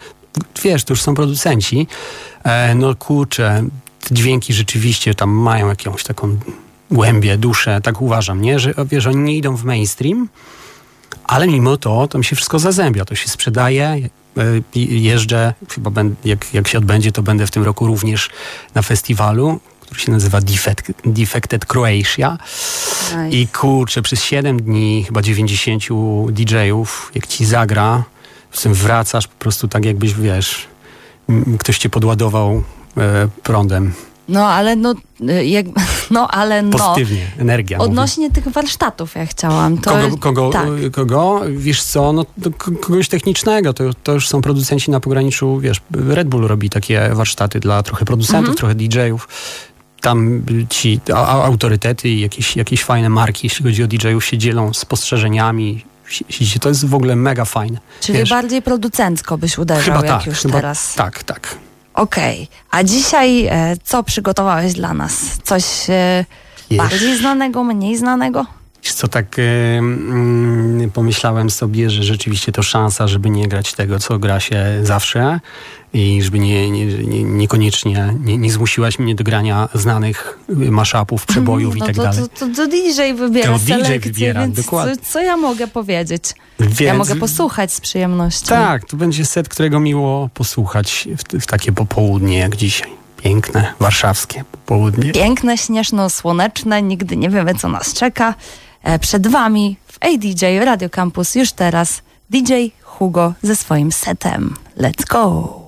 wiesz, 0.62 0.84
to 0.84 0.92
już 0.92 1.02
są 1.02 1.14
producenci. 1.14 1.86
E, 2.44 2.74
no 2.74 2.94
kurczę, 2.94 3.64
te 4.00 4.14
dźwięki 4.14 4.52
rzeczywiście 4.52 5.14
tam 5.14 5.30
mają 5.30 5.68
jakąś 5.68 6.04
taką 6.04 6.38
głębię, 6.90 7.38
duszę, 7.38 7.80
tak 7.80 8.02
uważam, 8.02 8.42
nie? 8.42 8.58
Że 8.58 8.74
wiesz, 8.90 9.06
oni 9.06 9.16
nie 9.16 9.36
idą 9.36 9.56
w 9.56 9.64
mainstream, 9.64 10.28
ale 11.24 11.46
mimo 11.46 11.76
to 11.76 12.08
tam 12.08 12.22
się 12.22 12.36
wszystko 12.36 12.58
zazębia, 12.58 13.04
to 13.04 13.14
się 13.14 13.28
sprzedaje. 13.28 14.08
E, 14.36 14.42
Jeżdżę, 14.74 15.54
chyba 15.70 15.90
będę, 15.90 16.16
jak, 16.24 16.54
jak 16.54 16.68
się 16.68 16.78
odbędzie, 16.78 17.12
to 17.12 17.22
będę 17.22 17.46
w 17.46 17.50
tym 17.50 17.62
roku 17.62 17.86
również 17.86 18.30
na 18.74 18.82
festiwalu, 18.82 19.60
który 19.80 20.00
się 20.00 20.12
nazywa 20.12 20.40
Defect, 20.40 20.92
Defected 21.04 21.66
Croatia. 21.66 22.38
Nice. 23.04 23.30
I 23.30 23.48
kurczę, 23.48 24.02
przez 24.02 24.24
7 24.24 24.62
dni, 24.62 25.04
chyba 25.06 25.22
90 25.22 25.84
DJ-ów, 26.30 27.12
jak 27.14 27.26
ci 27.26 27.44
zagra, 27.44 28.04
z 28.52 28.62
tym 28.62 28.74
wracasz 28.74 29.26
po 29.26 29.36
prostu 29.38 29.68
tak 29.68 29.84
jakbyś, 29.84 30.14
wiesz, 30.14 30.66
ktoś 31.58 31.78
cię 31.78 31.88
podładował 31.88 32.62
e, 32.96 33.28
prądem. 33.42 33.92
No 34.28 34.46
ale 34.48 34.76
no, 34.76 34.94
y, 35.30 35.44
jak, 35.46 35.66
no 36.10 36.28
ale 36.28 36.62
no. 36.62 36.78
Pozytywnie, 36.78 37.26
energia. 37.38 37.78
Odnośnie 37.78 38.30
tych 38.30 38.48
warsztatów 38.48 39.14
ja 39.14 39.26
chciałam. 39.26 39.78
To, 39.78 39.90
Kogo, 39.90 40.16
kogo, 40.18 40.50
tak. 40.50 40.68
y, 40.68 40.90
kogo? 40.90 41.40
Wiesz 41.56 41.82
co, 41.82 42.12
no 42.12 42.24
kogoś 42.80 43.08
technicznego. 43.08 43.72
To, 43.72 43.84
to 44.02 44.12
już 44.12 44.28
są 44.28 44.42
producenci 44.42 44.90
na 44.90 45.00
pograniczu, 45.00 45.58
wiesz, 45.60 45.80
Red 46.08 46.28
Bull 46.28 46.46
robi 46.46 46.70
takie 46.70 47.10
warsztaty 47.12 47.60
dla 47.60 47.82
trochę 47.82 48.04
producentów, 48.04 48.48
Mhm. 48.50 48.56
trochę 48.58 48.74
DJ-ów. 48.74 49.28
Tam 50.00 50.42
ci 50.70 51.00
a, 51.14 51.42
autorytety 51.42 52.08
i 52.08 52.20
jakieś, 52.20 52.56
jakieś 52.56 52.84
fajne 52.84 53.08
marki, 53.08 53.40
jeśli 53.46 53.64
chodzi 53.64 53.82
o 53.82 53.86
DJ-ów, 53.86 54.24
się 54.24 54.38
dzielą 54.38 54.74
spostrzeżeniami. 54.74 55.84
To 56.60 56.68
jest 56.68 56.86
w 56.86 56.94
ogóle 56.94 57.16
mega 57.16 57.44
fajne. 57.44 57.78
Czyli 58.00 58.18
wiesz. 58.18 58.30
bardziej 58.30 58.62
producencko 58.62 59.38
byś 59.38 59.58
uderzał, 59.58 59.84
Chyba 59.84 60.06
jak 60.06 60.18
tak, 60.18 60.26
już 60.26 60.38
chyba 60.38 60.54
teraz. 60.54 60.94
tak, 60.94 61.22
tak. 61.24 61.56
Okej, 61.94 62.48
a 62.70 62.82
dzisiaj 62.82 63.46
e, 63.46 63.76
co 63.84 64.02
przygotowałeś 64.02 64.72
dla 64.72 64.94
nas? 64.94 65.12
Coś 65.42 65.90
e, 65.90 66.24
bardziej 66.70 67.18
znanego, 67.18 67.64
mniej 67.64 67.96
znanego? 67.96 68.46
Co, 68.90 69.08
tak 69.08 69.38
y, 69.38 69.42
mm, 69.42 70.90
pomyślałem 70.90 71.50
sobie, 71.50 71.90
że 71.90 72.02
rzeczywiście 72.02 72.52
to 72.52 72.62
szansa, 72.62 73.08
żeby 73.08 73.30
nie 73.30 73.48
grać 73.48 73.74
tego, 73.74 73.98
co 73.98 74.18
gra 74.18 74.40
się 74.40 74.64
zawsze 74.82 75.40
i 75.92 76.22
żeby 76.22 76.38
nie, 76.38 76.70
nie, 76.70 76.86
nie, 76.86 77.22
niekoniecznie 77.22 78.14
nie, 78.20 78.38
nie 78.38 78.52
zmusiłaś 78.52 78.98
mnie 78.98 79.14
do 79.14 79.24
grania 79.24 79.68
znanych 79.74 80.38
y, 80.50 80.70
mashupów, 80.70 81.26
przebojów 81.26 81.76
i 81.76 81.78
no 81.78 81.86
tak 81.86 81.96
to, 81.96 82.02
dalej. 82.02 82.22
To, 82.22 82.28
to, 82.28 82.54
to 82.56 82.66
DJ 82.66 83.14
wybiera 83.16 83.52
To 83.52 83.58
DJ 83.58 83.72
selekcję, 83.72 84.12
wybiera, 84.12 84.40
więc 84.40 84.56
dokładnie. 84.56 84.96
Co, 84.96 85.02
co 85.12 85.20
ja 85.20 85.36
mogę 85.36 85.66
powiedzieć? 85.66 86.22
Ja 86.60 86.66
Więc- 86.66 86.98
mogę 86.98 87.16
posłuchać 87.16 87.72
z 87.72 87.80
przyjemnością. 87.80 88.46
Tak, 88.46 88.84
to 88.84 88.96
będzie 88.96 89.26
set, 89.26 89.48
którego 89.48 89.80
miło 89.80 90.28
posłuchać 90.34 91.08
w, 91.18 91.40
w 91.40 91.46
takie 91.46 91.72
popołudnie 91.72 92.38
jak 92.38 92.56
dzisiaj. 92.56 92.90
Piękne, 93.22 93.72
warszawskie 93.80 94.44
popołudnie. 94.52 95.12
Piękne, 95.12 95.58
śnieżno-słoneczne, 95.58 96.82
nigdy 96.82 97.16
nie 97.16 97.30
wiemy, 97.30 97.54
co 97.54 97.68
nas 97.68 97.94
czeka. 97.94 98.34
E, 98.82 98.98
Przed 98.98 99.26
wami 99.26 99.76
w 99.86 99.98
ADJ 100.00 100.58
Radio 100.64 100.90
Campus 100.90 101.34
już 101.34 101.52
teraz 101.52 102.02
DJ 102.30 102.52
Hugo 102.82 103.34
ze 103.42 103.56
swoim 103.56 103.92
setem. 103.92 104.56
Let's 104.76 105.06
go! 105.08 105.61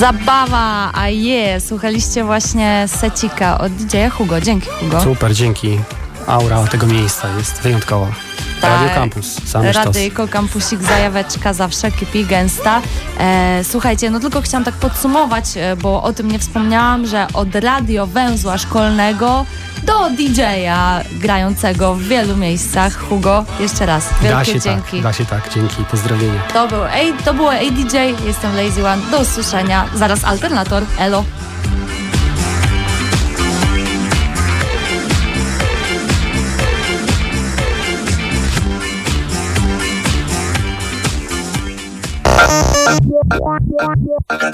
Zabawa, 0.00 0.90
a 0.94 1.08
je, 1.08 1.60
słuchaliście 1.60 2.24
właśnie 2.24 2.84
secika 2.88 3.58
od 3.58 3.72
DJ 3.72 3.96
Hugo. 4.10 4.40
Dzięki 4.40 4.68
Hugo. 4.70 5.00
Super, 5.00 5.34
dzięki. 5.34 5.78
Aura 6.26 6.66
tego 6.66 6.86
miejsca 6.86 7.28
jest 7.38 7.62
wyjątkowa. 7.62 8.25
Radio 8.68 8.94
Campus, 8.94 9.26
same 9.44 9.72
sztos. 9.72 9.84
Radyjko, 9.86 10.28
kampusik, 10.28 10.82
zajaweczka, 10.82 11.52
zawsze 11.52 11.90
kipi, 11.92 12.24
gęsta. 12.24 12.80
E, 13.20 13.60
słuchajcie, 13.64 14.10
no 14.10 14.20
tylko 14.20 14.42
chciałam 14.42 14.64
tak 14.64 14.74
podsumować, 14.74 15.44
e, 15.56 15.76
bo 15.76 16.02
o 16.02 16.12
tym 16.12 16.30
nie 16.30 16.38
wspomniałam, 16.38 17.06
że 17.06 17.26
od 17.34 17.54
radio 17.54 18.06
węzła 18.06 18.58
szkolnego 18.58 19.46
do 19.82 20.10
DJ-a 20.10 21.00
grającego 21.12 21.94
w 21.94 22.02
wielu 22.02 22.36
miejscach. 22.36 22.98
Hugo, 23.08 23.44
jeszcze 23.60 23.86
raz, 23.86 24.08
Da 24.22 24.28
wielkie 24.28 24.52
się 24.52 24.60
dzięki. 24.60 24.90
tak, 24.96 25.02
da 25.02 25.12
się 25.12 25.26
tak, 25.26 25.54
dzięki, 25.54 25.84
pozdrowienia. 25.90 26.40
To, 26.52 26.68
był, 26.68 26.84
ej, 26.94 27.12
to 27.24 27.34
było 27.34 27.50
ADJ, 27.52 27.96
jestem 28.26 28.56
Lazy 28.56 28.88
One, 28.88 29.02
do 29.10 29.20
usłyszenia. 29.20 29.84
Zaraz 29.94 30.24
Alternator, 30.24 30.82
elo. 30.98 31.24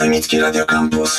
Akademicki 0.03 0.41
Radio 0.41 0.65
Campus. 0.65 1.13